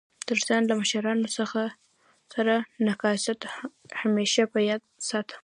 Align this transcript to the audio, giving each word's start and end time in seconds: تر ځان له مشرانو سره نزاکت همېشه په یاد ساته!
تر 0.27 0.37
ځان 0.47 0.61
له 0.69 0.73
مشرانو 0.81 1.27
سره 2.33 2.53
نزاکت 2.85 3.39
همېشه 4.01 4.43
په 4.51 4.59
یاد 4.69 4.81
ساته! 5.09 5.35